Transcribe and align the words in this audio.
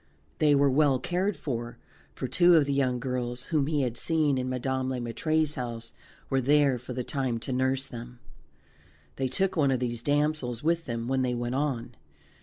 They 0.39 0.55
were 0.55 0.67
well 0.67 0.97
cared 0.97 1.37
for, 1.37 1.77
for 2.15 2.27
two 2.27 2.55
of 2.55 2.65
the 2.65 2.73
young 2.73 2.99
girls 2.99 3.43
whom 3.43 3.67
he 3.67 3.83
had 3.83 3.97
seen 3.97 4.39
in 4.39 4.49
Madame 4.49 4.89
Le 4.89 4.97
Maître's 4.99 5.53
house 5.53 5.93
were 6.27 6.41
there 6.41 6.79
for 6.79 6.93
the 6.93 7.03
time 7.03 7.37
to 7.37 7.51
nurse 7.53 7.85
them. 7.85 8.17
They 9.17 9.27
took 9.27 9.55
one 9.55 9.69
of 9.69 9.79
these 9.79 10.01
damsels 10.01 10.63
with 10.63 10.85
them 10.85 11.07
when 11.07 11.21
they 11.21 11.35
went 11.35 11.53
on. 11.53 11.93